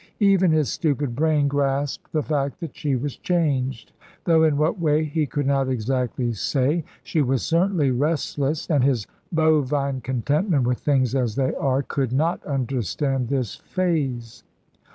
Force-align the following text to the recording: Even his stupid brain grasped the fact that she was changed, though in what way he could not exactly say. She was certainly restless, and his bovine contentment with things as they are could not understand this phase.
Even 0.19 0.49
his 0.49 0.69
stupid 0.71 1.15
brain 1.15 1.47
grasped 1.47 2.11
the 2.11 2.23
fact 2.23 2.59
that 2.59 2.75
she 2.75 2.95
was 2.95 3.17
changed, 3.17 3.91
though 4.23 4.43
in 4.43 4.57
what 4.57 4.79
way 4.79 5.03
he 5.03 5.27
could 5.27 5.45
not 5.45 5.69
exactly 5.69 6.33
say. 6.33 6.83
She 7.03 7.21
was 7.21 7.43
certainly 7.43 7.91
restless, 7.91 8.67
and 8.67 8.83
his 8.83 9.05
bovine 9.31 10.01
contentment 10.01 10.63
with 10.65 10.79
things 10.79 11.13
as 11.13 11.35
they 11.35 11.53
are 11.53 11.83
could 11.83 12.11
not 12.11 12.43
understand 12.47 13.27
this 13.27 13.57
phase. 13.57 14.43